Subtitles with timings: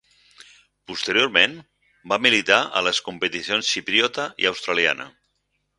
[0.91, 1.53] Posteriorment,
[2.13, 5.13] va militar a les competicions xipriota i australiana.